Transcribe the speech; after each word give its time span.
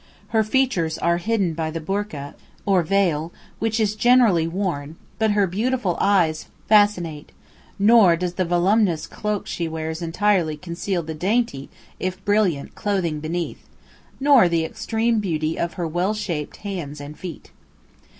Her 0.29 0.43
features 0.43 0.97
are 0.97 1.17
hidden 1.17 1.53
by 1.53 1.69
the 1.69 1.79
"bourka," 1.79 2.33
or 2.65 2.81
veil, 2.81 3.31
which 3.59 3.79
is 3.79 3.93
generally 3.93 4.47
worn, 4.47 4.95
but 5.19 5.33
her 5.33 5.45
beautiful 5.45 5.95
eyes 6.01 6.47
fascinate; 6.67 7.31
nor 7.77 8.15
does 8.15 8.33
the 8.33 8.43
voluminous 8.43 9.05
cloak 9.05 9.45
she 9.45 9.67
wears 9.67 10.01
entirely 10.01 10.57
conceal 10.57 11.03
the 11.03 11.13
dainty, 11.13 11.69
if 11.99 12.25
brilliant, 12.25 12.73
clothing 12.73 13.19
beneath, 13.19 13.69
nor 14.19 14.49
the 14.49 14.65
extreme 14.65 15.19
beauty 15.19 15.55
of 15.59 15.73
her 15.73 15.87
well 15.87 16.15
shaped 16.15 16.57
hands 16.65 16.99
and 16.99 17.19
feet. 17.19 17.51